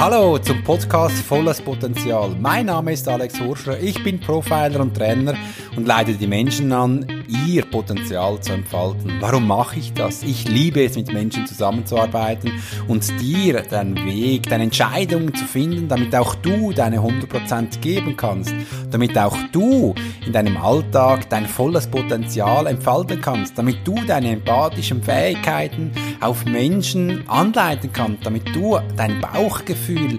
[0.00, 2.34] Hallo zum Podcast Volles Potenzial.
[2.40, 5.34] Mein Name ist Alex Horscher, ich bin Profiler und Trainer
[5.76, 9.16] und leite die Menschen an, ihr Potenzial zu entfalten.
[9.20, 10.22] Warum mache ich das?
[10.22, 12.52] Ich liebe es, mit Menschen zusammenzuarbeiten
[12.88, 18.54] und dir deinen Weg, deine Entscheidungen zu finden, damit auch du deine 100% geben kannst,
[18.90, 19.94] damit auch du
[20.26, 27.28] in deinem Alltag dein volles Potenzial entfalten kannst, damit du deine empathischen Fähigkeiten auf Menschen
[27.28, 30.18] anleiten kannst, damit du dein Bauchgefühl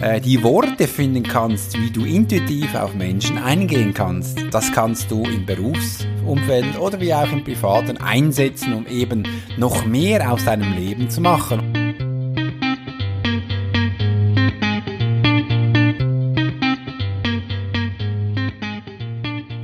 [0.00, 4.38] äh, die Worte finden kannst, wie du intuitiv auf Menschen eingehen kannst.
[4.50, 5.44] Das kannst du im
[6.28, 11.20] Berufsumfeld oder wie auch im Privaten einsetzen, um eben noch mehr aus deinem Leben zu
[11.20, 11.74] machen.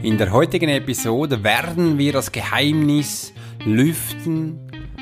[0.02, 3.32] In der heutigen Episode werden wir das Geheimnis
[3.65, 4.59] lüften,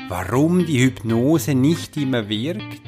[0.09, 2.82] warum die Hypnose nicht immer wirkt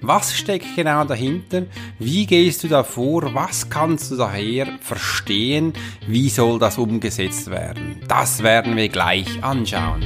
[0.00, 1.64] was steckt genau dahinter?
[1.98, 3.34] Wie gehst du da vor?
[3.34, 5.72] Was kannst du daher verstehen?
[6.06, 8.00] Wie soll das umgesetzt werden?
[8.08, 10.02] Das werden wir gleich anschauen.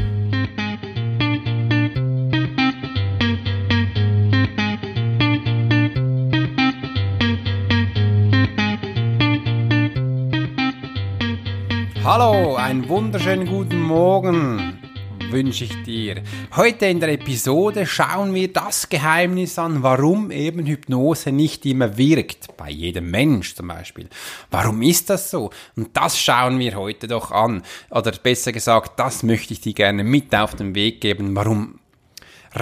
[12.02, 14.83] Hallo, einen wunderschönen guten Morgen
[15.30, 16.22] wünsche ich dir.
[16.56, 22.56] Heute in der Episode schauen wir das Geheimnis an, warum eben Hypnose nicht immer wirkt.
[22.56, 24.08] Bei jedem Mensch zum Beispiel.
[24.50, 25.50] Warum ist das so?
[25.76, 27.62] Und das schauen wir heute doch an.
[27.90, 31.34] Oder besser gesagt, das möchte ich dir gerne mit auf den Weg geben.
[31.36, 31.78] Warum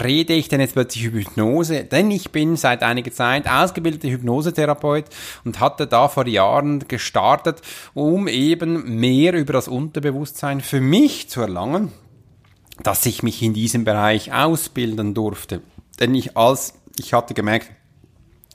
[0.02, 1.84] rede ich denn jetzt plötzlich über Hypnose?
[1.84, 5.06] Denn ich bin seit einiger Zeit ausgebildeter Hypnosetherapeut
[5.44, 7.60] und hatte da vor Jahren gestartet,
[7.94, 11.92] um eben mehr über das Unterbewusstsein für mich zu erlangen
[12.82, 15.62] dass ich mich in diesem Bereich ausbilden durfte.
[16.00, 17.70] Denn ich als, ich hatte gemerkt,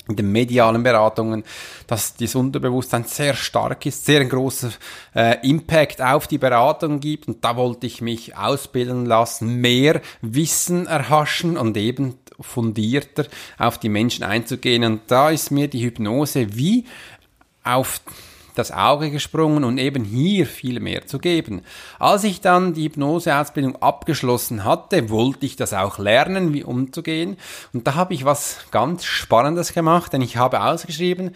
[0.08, 1.44] in den medialen Beratungen,
[1.86, 4.72] dass das Unterbewusstsein sehr stark ist, sehr ein großer
[5.14, 10.88] äh, Impact auf die Beratung gibt und da wollte ich mich ausbilden lassen, mehr Wissen
[10.88, 13.26] erhaschen und eben fundierter
[13.58, 16.86] auf die Menschen einzugehen und da ist mir die Hypnose wie
[17.64, 18.00] auf
[18.58, 21.62] das Auge gesprungen und eben hier viel mehr zu geben.
[22.00, 27.38] Als ich dann die Hypnoseausbildung abgeschlossen hatte, wollte ich das auch lernen, wie umzugehen.
[27.74, 31.32] Und da habe ich was ganz Spannendes gemacht, denn ich habe ausgeschrieben,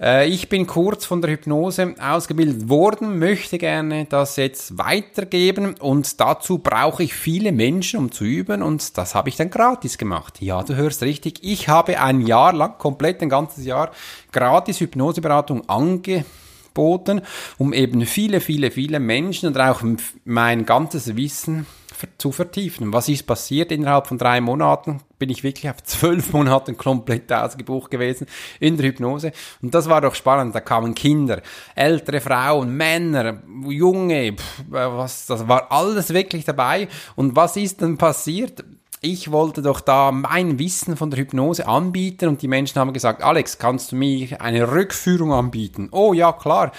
[0.00, 6.20] äh, ich bin kurz von der Hypnose ausgebildet worden, möchte gerne das jetzt weitergeben und
[6.20, 10.42] dazu brauche ich viele Menschen, um zu üben und das habe ich dann gratis gemacht.
[10.42, 13.90] Ja, du hörst richtig, ich habe ein Jahr lang, komplett ein ganzes Jahr,
[14.32, 16.26] gratis Hypnoseberatung angeboten
[16.76, 17.22] angeboten,
[17.58, 19.82] um eben viele, viele, viele Menschen und auch
[20.24, 21.66] mein ganzes Wissen
[22.18, 22.92] zu vertiefen.
[22.92, 23.72] Was ist passiert?
[23.72, 28.26] Innerhalb von drei Monaten bin ich wirklich auf zwölf Monaten komplett ausgebucht gewesen
[28.60, 29.32] in der Hypnose.
[29.62, 30.54] Und das war doch spannend.
[30.54, 31.40] Da kamen Kinder,
[31.74, 36.88] ältere Frauen, Männer, Junge, pff, was, das war alles wirklich dabei.
[37.14, 38.62] Und was ist denn passiert?
[39.06, 43.22] Ich wollte doch da mein Wissen von der Hypnose anbieten und die Menschen haben gesagt,
[43.22, 45.88] Alex, kannst du mir eine Rückführung anbieten?
[45.92, 46.72] Oh ja, klar.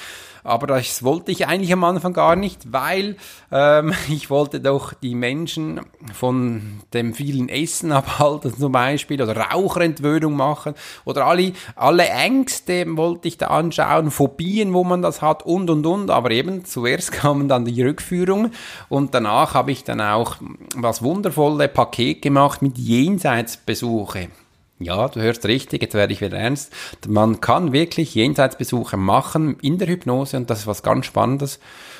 [0.47, 3.18] Aber das wollte ich eigentlich am Anfang gar nicht, weil
[3.52, 5.81] ähm, ich wollte doch die Menschen
[6.13, 13.28] von dem vielen Essen abhalten zum Beispiel oder Raucherentwöhnung machen oder alle, alle Ängste wollte
[13.28, 16.09] ich da anschauen, Phobien, wo man das hat und und und.
[16.09, 18.52] Aber eben zuerst kamen dann die Rückführung
[18.88, 20.38] und danach habe ich dann auch
[20.75, 24.30] was wundervolle Paket gemacht mit Jenseitsbesuche.
[24.79, 26.71] Ja, du hörst richtig, jetzt werde ich wieder ernst.
[27.07, 31.59] Man kann wirklich Jenseitsbesuche machen in der Hypnose und das ist was ganz Spannendes.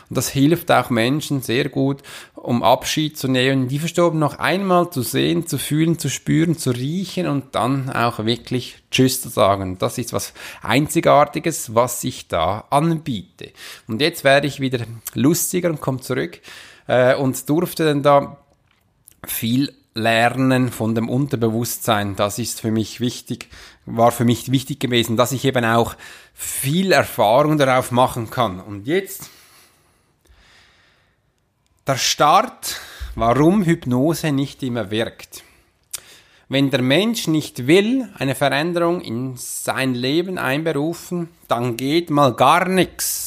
[0.10, 2.04] Und das hilft auch Menschen sehr gut,
[2.36, 6.70] um Abschied zu nehmen, die Verstorben noch einmal zu sehen, zu fühlen, zu spüren, zu
[6.70, 9.80] riechen und dann auch wirklich Tschüss zu sagen.
[9.80, 13.54] Das ist was Einzigartiges, was ich da anbiete.
[13.88, 16.42] Und jetzt werde ich wieder lustiger und komme zurück
[16.86, 18.38] äh, und durfte dann da
[19.26, 23.50] viel Lernen von dem Unterbewusstsein, das ist für mich wichtig,
[23.86, 25.96] war für mich wichtig gewesen, dass ich eben auch
[26.34, 28.60] viel Erfahrung darauf machen kann.
[28.60, 29.30] Und jetzt
[31.88, 32.80] der Start,
[33.16, 35.44] warum Hypnose nicht immer wirkt.
[36.50, 42.70] Wenn der Mensch nicht will, eine Veränderung in sein Leben einberufen, dann geht mal gar
[42.70, 43.27] nichts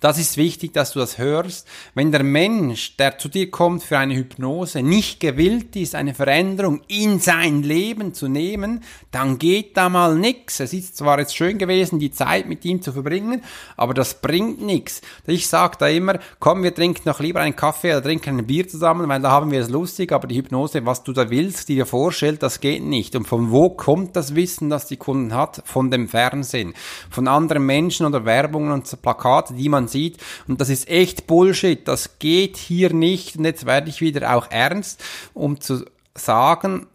[0.00, 1.68] Das ist wichtig, dass du das hörst.
[1.94, 6.80] Wenn der Mensch, der zu dir kommt für eine Hypnose, nicht gewillt ist, eine Veränderung
[6.88, 10.58] in sein Leben zu nehmen, dann geht da mal nix.
[10.60, 13.42] Es ist zwar jetzt schön gewesen, die Zeit mit ihm zu verbringen,
[13.76, 15.02] aber das bringt nix.
[15.26, 18.66] Ich sage da immer, komm, wir trinken noch lieber einen Kaffee oder trinken ein Bier
[18.66, 21.74] zusammen, weil da haben wir es lustig, aber die Hypnose, was du da willst, die
[21.74, 23.14] dir vorstellt, das geht nicht.
[23.16, 25.62] Und von wo kommt das Wissen, das die Kunden hat?
[25.66, 26.72] Von dem Fernsehen,
[27.10, 30.18] von anderen Menschen oder Werbungen und Plakate, die man sieht.
[30.48, 31.86] Und das ist echt Bullshit.
[31.86, 33.36] Das geht hier nicht.
[33.36, 35.02] Und jetzt werde ich wieder auch ernst,
[35.34, 35.84] um zu
[36.14, 36.86] sagen,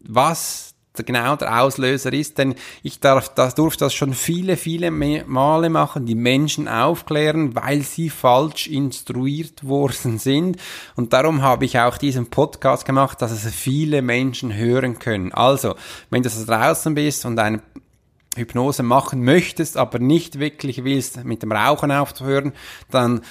[0.00, 5.68] was genau der Auslöser ist, denn ich darf das, durfte das schon viele, viele Male
[5.68, 10.58] machen, die Menschen aufklären, weil sie falsch instruiert worden sind.
[10.94, 15.32] Und darum habe ich auch diesen Podcast gemacht, dass es viele Menschen hören können.
[15.32, 15.74] Also,
[16.10, 17.60] wenn du draußen bist und eine
[18.36, 22.52] Hypnose machen möchtest, aber nicht wirklich willst, mit dem Rauchen aufzuhören,
[22.90, 23.22] dann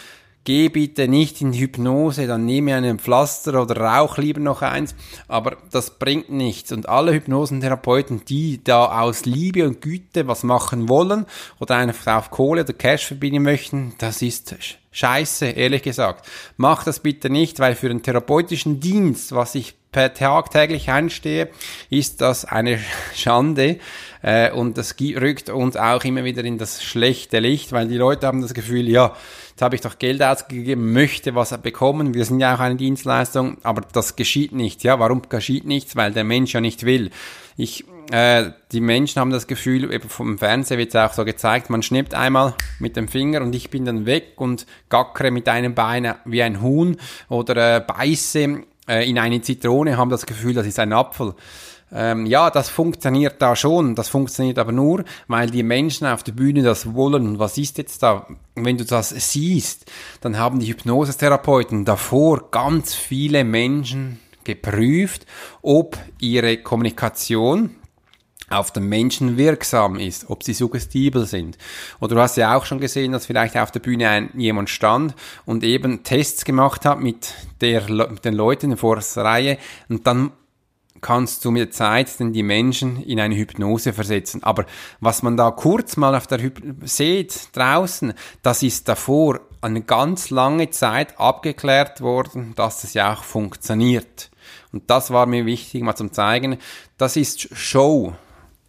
[0.44, 4.96] geh bitte nicht in Hypnose, dann nehme einen Pflaster oder rauch lieber noch eins,
[5.28, 6.72] aber das bringt nichts.
[6.72, 11.26] Und alle Hypnosentherapeuten, die da aus Liebe und Güte was machen wollen
[11.60, 14.56] oder einfach auf Kohle oder Cash verbinden möchten, das ist
[14.92, 16.28] scheiße, ehrlich gesagt.
[16.58, 21.50] Mach das bitte nicht, weil für den therapeutischen Dienst, was ich per Tag täglich einstehe,
[21.90, 22.80] ist das eine
[23.16, 23.80] Schande
[24.24, 28.26] äh, und das rückt uns auch immer wieder in das schlechte Licht, weil die Leute
[28.26, 29.14] haben das Gefühl, ja,
[29.50, 33.58] jetzt habe ich doch Geld ausgegeben, möchte was bekommen, wir sind ja auch eine Dienstleistung,
[33.64, 34.84] aber das geschieht nicht.
[34.84, 35.98] Ja, warum geschieht nichts?
[35.98, 37.12] Weil der Mensch ja nicht will.
[37.58, 41.70] Ich, äh, die Menschen haben das Gefühl, eben vom Fernseher wird es auch so gezeigt,
[41.70, 45.76] man schnippt einmal mit dem Finger und ich bin dann weg und gackere mit einem
[45.76, 46.96] Bein wie ein Huhn
[47.28, 51.36] oder äh, beiße äh, in eine Zitrone, haben das Gefühl, das ist ein Apfel.
[51.94, 53.96] Ähm, ja, das funktioniert da schon.
[53.96, 57.28] Das funktioniert aber nur, weil die Menschen auf der Bühne das wollen.
[57.28, 58.28] Und was ist jetzt da?
[58.56, 59.92] Wenn du das siehst,
[60.22, 65.26] dann haben die Hypnosetherapeuten davor ganz viele Menschen geprüft,
[65.62, 67.76] ob ihre Kommunikation
[68.50, 71.58] auf den Menschen wirksam ist, ob sie suggestibel sind.
[72.00, 75.16] Oder du hast ja auch schon gesehen, dass vielleicht auf der Bühne ein, jemand stand
[75.46, 79.58] und eben Tests gemacht hat mit, der, mit den Leuten in der Vorreihe
[79.90, 80.32] und dann
[81.04, 84.42] kannst du mit der Zeit denn die Menschen in eine Hypnose versetzen.
[84.44, 84.66] Aber
[85.00, 90.32] was man da kurz mal auf der Hyp sieht draußen, das ist davor eine ganz
[90.32, 94.32] lange Zeit abgeklärt worden, dass das ja auch funktioniert.
[94.72, 96.58] Und das war mir wichtig, mal zum zeigen.
[96.98, 98.14] Das ist Show.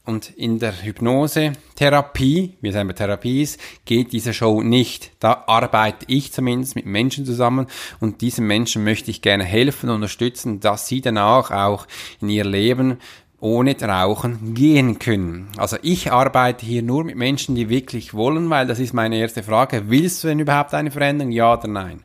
[0.07, 5.13] Und in der Hypnose-Therapie, wie es einmal Therapie ist, geht diese Show nicht.
[5.19, 7.69] Da arbeite ich zumindest mit Menschen zusammen
[8.01, 11.87] und diesen Menschen möchte ich gerne helfen, unterstützen, dass sie danach auch
[12.21, 12.99] in ihr Leben
[13.41, 15.49] ohne Rauchen gehen können.
[15.57, 19.43] Also ich arbeite hier nur mit Menschen, die wirklich wollen, weil das ist meine erste
[19.43, 19.85] Frage.
[19.89, 21.33] Willst du denn überhaupt eine Veränderung?
[21.33, 22.03] Ja oder nein?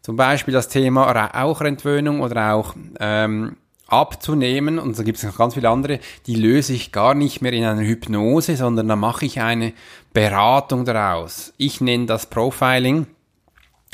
[0.00, 3.56] Zum Beispiel das Thema Raucherentwöhnung oder auch ähm,
[3.90, 4.78] abzunehmen.
[4.78, 7.64] Und so gibt es noch ganz viele andere, die löse ich gar nicht mehr in
[7.64, 9.72] einer Hypnose, sondern da mache ich eine
[10.12, 11.52] Beratung daraus.
[11.56, 13.06] Ich nenne das Profiling.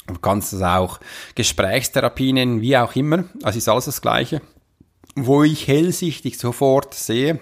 [0.07, 1.01] Du kannst es auch
[1.35, 3.25] Gesprächstherapie nennen, wie auch immer.
[3.41, 4.41] Das ist alles das Gleiche.
[5.17, 7.41] Wo ich hellsichtig sofort sehe,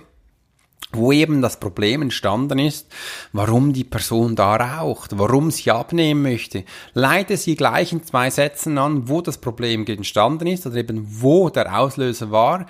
[0.92, 2.86] wo eben das Problem entstanden ist,
[3.32, 6.64] warum die Person da raucht, warum sie abnehmen möchte.
[6.92, 11.50] Leite sie gleich in zwei Sätzen an, wo das Problem entstanden ist oder eben wo
[11.50, 12.66] der Auslöser war.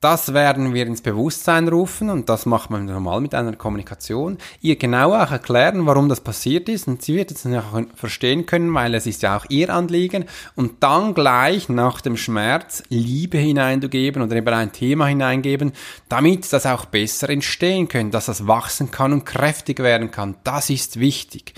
[0.00, 4.38] Das werden wir ins Bewusstsein rufen und das macht man normal mit einer Kommunikation.
[4.60, 8.72] Ihr genau auch erklären, warum das passiert ist und sie wird es auch verstehen können,
[8.72, 14.22] weil es ist ja auch ihr Anliegen und dann gleich nach dem Schmerz Liebe hineinzugeben
[14.22, 15.72] oder eben ein Thema hineingeben,
[16.08, 20.36] damit das auch besser entstehen kann, dass das wachsen kann und kräftig werden kann.
[20.44, 21.54] Das ist wichtig.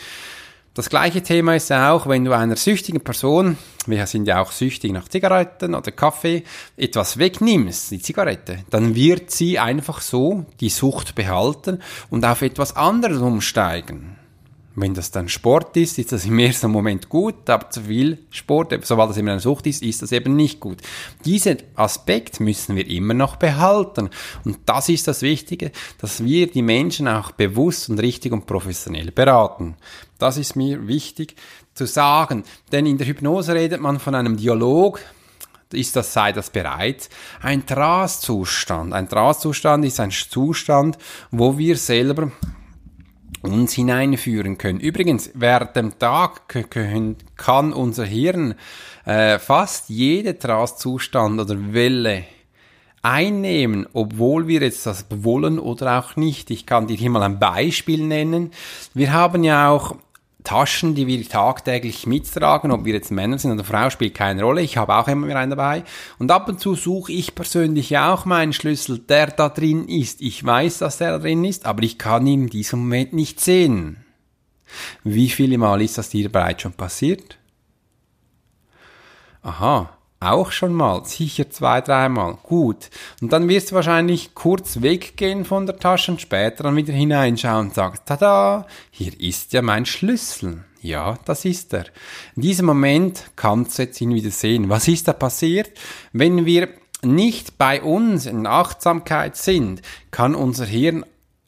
[0.73, 4.93] Das gleiche Thema ist auch, wenn du einer süchtigen Person, wir sind ja auch süchtig
[4.93, 6.45] nach Zigaretten oder Kaffee,
[6.77, 12.77] etwas wegnimmst, die Zigarette, dann wird sie einfach so die Sucht behalten und auf etwas
[12.77, 14.20] anderes umsteigen.
[14.77, 18.73] Wenn das dann Sport ist, ist das im ersten Moment gut, aber zu viel Sport,
[18.87, 20.79] sobald das eben eine Sucht ist, ist das eben nicht gut.
[21.25, 24.11] Diesen Aspekt müssen wir immer noch behalten.
[24.45, 29.11] Und das ist das Wichtige, dass wir die Menschen auch bewusst und richtig und professionell
[29.11, 29.75] beraten.
[30.19, 31.35] Das ist mir wichtig
[31.75, 32.45] zu sagen.
[32.71, 35.01] Denn in der Hypnose redet man von einem Dialog,
[35.73, 37.09] ist das, sei das bereits
[37.43, 38.93] ein Trance-Zustand.
[38.93, 40.99] Ein Trance-Zustand ist ein Zustand,
[41.31, 42.31] wo wir selber
[43.43, 44.81] uns hineinführen können.
[44.81, 46.43] Übrigens, während dem Tag
[47.37, 48.55] kann unser Hirn
[49.05, 52.25] äh, fast jede Trance-Zustand oder Welle
[53.03, 56.51] einnehmen, obwohl wir jetzt das wollen oder auch nicht.
[56.51, 58.51] Ich kann dir hier mal ein Beispiel nennen.
[58.93, 59.97] Wir haben ja auch
[60.45, 64.63] Taschen, die wir tagtäglich mittragen, ob wir jetzt Männer sind oder Frau, spielt keine Rolle.
[64.63, 65.85] Ich habe auch immer wieder einen dabei.
[66.19, 70.21] Und ab und zu suche ich persönlich auch meinen Schlüssel, der da drin ist.
[70.21, 73.41] Ich weiß, dass der da drin ist, aber ich kann ihn in diesem Moment nicht
[73.41, 74.05] sehen.
[75.05, 77.39] Wie viele Mal ist das dir bereits schon passiert?
[79.43, 82.37] Aha, auch schon mal, sicher zwei, dreimal.
[82.43, 82.91] Gut.
[83.23, 87.69] Und dann wirst du wahrscheinlich kurz weggehen von der Tasche und später dann wieder hineinschauen
[87.69, 90.65] und sagst, tada, hier ist ja mein Schlüssel.
[90.83, 91.87] Ja, das ist er.
[92.37, 94.69] In diesem Moment kannst du jetzt ihn wieder sehen.
[94.69, 95.71] Was ist da passiert?
[96.13, 96.69] Wenn wir
[97.03, 101.05] nicht bei uns in Achtsamkeit sind, kann unser Hirn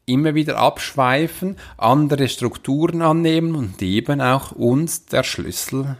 [0.06, 5.96] immer wieder abschweifen, andere Strukturen annehmen und eben auch uns der Schlüssel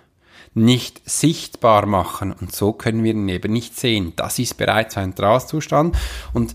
[0.54, 2.32] nicht sichtbar machen.
[2.32, 4.12] Und so können wir ihn eben nicht sehen.
[4.16, 5.97] Das ist bereits ein Trastzustand.
[6.32, 6.54] Und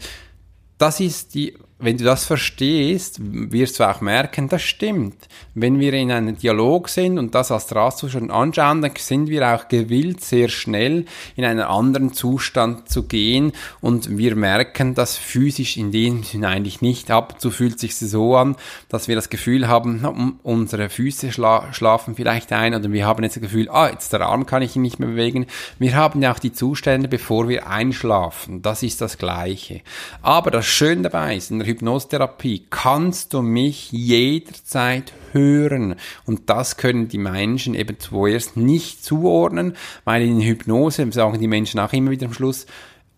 [0.77, 5.15] das ist die wenn du das verstehst, wirst du auch merken, das stimmt.
[5.53, 9.67] Wenn wir in einem Dialog sind und das als Drahtzustand anschauen, dann sind wir auch
[9.67, 11.05] gewillt, sehr schnell
[11.35, 16.81] in einen anderen Zustand zu gehen und wir merken das physisch in dem Sinne eigentlich
[16.81, 17.11] nicht.
[17.11, 18.55] Ab zu fühlt sich so an,
[18.89, 23.35] dass wir das Gefühl haben, unsere Füße schla schlafen vielleicht ein oder wir haben jetzt
[23.35, 25.45] das Gefühl, ah, jetzt der Arm kann ich ihn nicht mehr bewegen.
[25.77, 28.63] Wir haben ja auch die Zustände, bevor wir einschlafen.
[28.63, 29.81] Das ist das Gleiche.
[30.23, 35.95] Aber das Schöne dabei ist, in der Hypnosetherapie kannst du mich jederzeit hören.
[36.25, 41.79] Und das können die Menschen eben zuerst nicht zuordnen, weil in Hypnose sagen die Menschen
[41.79, 42.65] auch immer wieder am Schluss,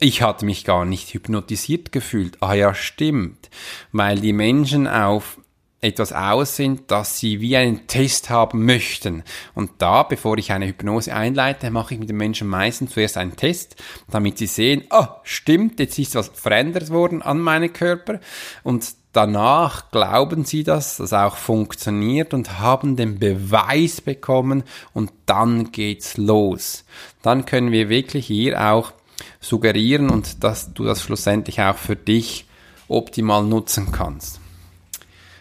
[0.01, 2.37] ich hatte mich gar nicht hypnotisiert gefühlt.
[2.41, 3.49] Ah ja, stimmt.
[3.91, 5.38] Weil die Menschen auf
[5.81, 9.23] etwas aus sind, dass sie wie einen Test haben möchten.
[9.55, 13.37] Und da, bevor ich eine Hypnose einleite, mache ich mit den Menschen meistens zuerst einen
[13.37, 13.77] Test,
[14.09, 18.19] damit sie sehen, ah, oh, stimmt, jetzt ist was verändert worden an meinem Körper.
[18.63, 25.71] Und danach glauben sie, dass das auch funktioniert und haben den Beweis bekommen und dann
[25.71, 26.83] geht's los.
[27.21, 28.91] Dann können wir wirklich hier auch
[29.39, 32.45] suggerieren und dass du das schlussendlich auch für dich
[32.89, 34.38] optimal nutzen kannst.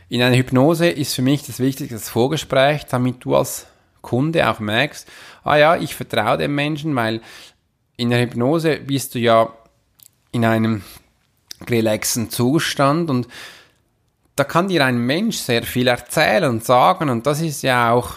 [0.09, 3.67] In einer Hypnose ist für mich das Wichtigste das Vorgespräch, damit du als
[4.01, 5.07] Kunde auch merkst,
[5.45, 7.21] ah ja, ich vertraue dem Menschen, weil
[7.97, 9.53] in der Hypnose bist du ja
[10.33, 10.83] in einem
[11.69, 13.29] relaxen Zustand und
[14.37, 18.17] da kann dir ein Mensch sehr viel erzählen und sagen und das ist ja auch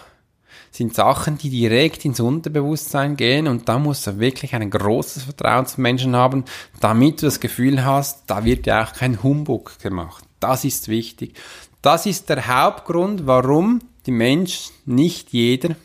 [0.73, 5.65] sind Sachen, die direkt ins Unterbewusstsein gehen und da musst du wirklich ein großes Vertrauen
[5.65, 6.45] zum Menschen haben,
[6.79, 10.23] damit du das Gefühl hast, da wird ja auch kein Humbug gemacht.
[10.39, 11.35] Das ist wichtig.
[11.81, 15.75] Das ist der Hauptgrund, warum die Mensch nicht jeder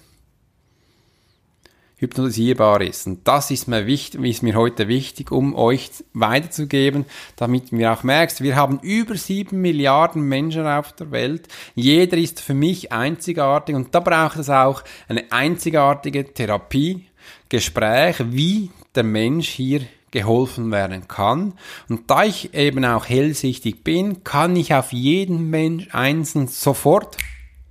[1.99, 3.07] hypnotisierbar ist.
[3.07, 8.03] Und das ist mir wichtig, ist mir heute wichtig, um euch weiterzugeben, damit ihr auch
[8.03, 11.49] merkt, wir haben über sieben Milliarden Menschen auf der Welt.
[11.75, 17.07] Jeder ist für mich einzigartig und da braucht es auch eine einzigartige Therapie,
[17.49, 21.55] Gespräch, wie der Mensch hier geholfen werden kann.
[21.89, 27.17] Und da ich eben auch hellsichtig bin, kann ich auf jeden Mensch einzeln sofort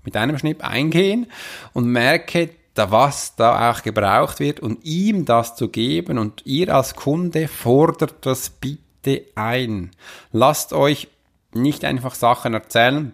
[0.03, 1.27] mit einem Schnipp eingehen
[1.73, 6.75] und merke, da was da auch gebraucht wird und ihm das zu geben und ihr
[6.75, 9.91] als Kunde fordert das bitte ein.
[10.31, 11.07] Lasst euch
[11.53, 13.13] nicht einfach Sachen erzählen,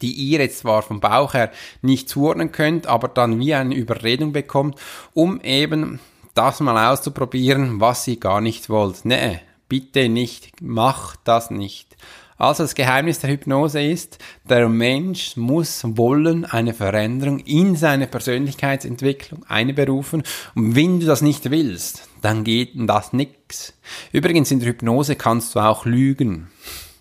[0.00, 4.32] die ihr jetzt zwar vom Bauch her nicht zuordnen könnt, aber dann wie eine Überredung
[4.32, 4.78] bekommt,
[5.14, 6.00] um eben
[6.34, 9.04] das mal auszuprobieren, was ihr gar nicht wollt.
[9.04, 11.96] Nee, bitte nicht, mach das nicht.
[12.42, 19.44] Also das Geheimnis der Hypnose ist, der Mensch muss wollen eine Veränderung in seine Persönlichkeitsentwicklung
[19.46, 20.24] einberufen.
[20.56, 23.74] Und wenn du das nicht willst, dann geht das nix.
[24.10, 26.48] Übrigens in der Hypnose kannst du auch lügen.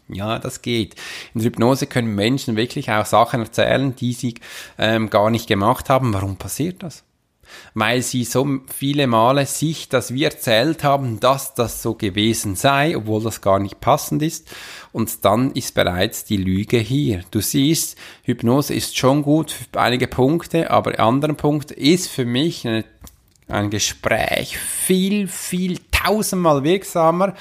[0.10, 0.96] Ja, das geht.
[1.34, 4.36] In der Hypnose können Menschen wirklich auch Sachen erzählen, die sie
[4.78, 6.14] ähm, gar nicht gemacht haben.
[6.14, 7.04] Warum passiert das?
[7.74, 12.96] Weil sie so viele Male sich das wie erzählt haben, dass das so gewesen sei,
[12.98, 14.50] obwohl das gar nicht passend ist.
[14.92, 17.24] Und dann ist bereits die Lüge hier.
[17.32, 22.68] Du siehst, Hypnose ist schon gut für einige Punkte, aber anderen Punkt ist für mich
[22.68, 22.86] eine,
[23.48, 27.36] ein Gespräch viel, viel tausendmal wirksamer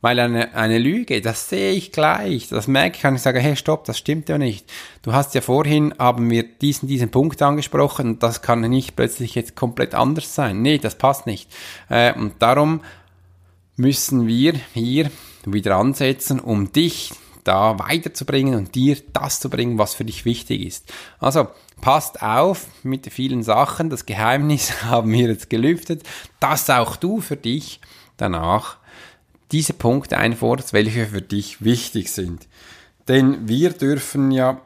[0.00, 3.56] weil eine, eine Lüge, das sehe ich gleich, das merke ich, kann ich sagen, hey,
[3.56, 4.70] stopp, das stimmt ja nicht.
[5.02, 9.56] Du hast ja vorhin, haben wir diesen, diesen Punkt angesprochen, das kann nicht plötzlich jetzt
[9.56, 10.62] komplett anders sein.
[10.62, 11.50] Nee, das passt nicht.
[11.88, 12.80] Äh, und darum
[13.76, 15.10] müssen wir hier
[15.44, 17.12] wieder ansetzen, um dich
[17.44, 20.92] da weiterzubringen und dir das zu bringen, was für dich wichtig ist.
[21.18, 21.48] Also,
[21.80, 23.90] passt auf mit vielen Sachen.
[23.90, 26.02] Das Geheimnis haben wir jetzt gelüftet,
[26.38, 27.80] dass auch du für dich
[28.16, 28.76] danach
[29.52, 32.46] diese Punkte einforderst, welche für dich wichtig sind.
[33.08, 34.60] Denn wir dürfen ja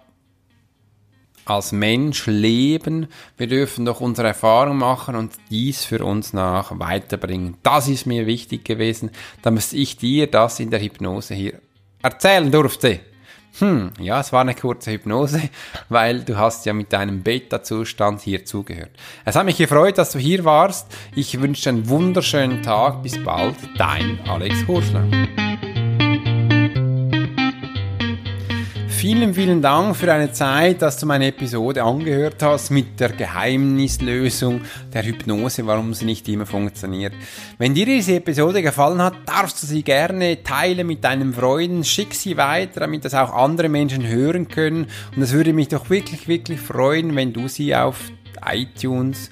[1.44, 3.08] als Mensch leben.
[3.36, 7.56] Wir dürfen doch unsere Erfahrung machen und dies für uns nach weiterbringen.
[7.62, 9.10] Das ist mir wichtig gewesen,
[9.42, 11.60] dass ich dir das in der Hypnose hier
[12.02, 13.00] erzählen durfte.
[13.58, 15.40] Hm, ja, es war eine kurze Hypnose,
[15.88, 18.90] weil du hast ja mit deinem Beta-Zustand hier zugehört.
[19.24, 20.92] Es hat mich gefreut, dass du hier warst.
[21.14, 23.02] Ich wünsche einen wunderschönen Tag.
[23.02, 25.06] Bis bald, dein Alex Horschler.
[29.04, 34.62] Vielen, vielen Dank für deine Zeit, dass du meine Episode angehört hast mit der Geheimnislösung
[34.94, 37.12] der Hypnose, warum sie nicht immer funktioniert.
[37.58, 42.14] Wenn dir diese Episode gefallen hat, darfst du sie gerne teilen mit deinen Freunden, schick
[42.14, 44.86] sie weiter, damit das auch andere Menschen hören können.
[45.14, 48.10] Und es würde mich doch wirklich, wirklich freuen, wenn du sie auf
[48.50, 49.30] iTunes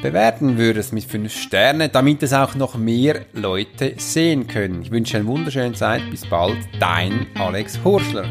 [0.00, 4.82] bewerten würdest mit 5 Sterne, damit es auch noch mehr Leute sehen können.
[4.82, 6.08] Ich wünsche eine wunderschöne Zeit.
[6.08, 6.58] Bis bald.
[6.78, 8.26] Dein Alex Horschler.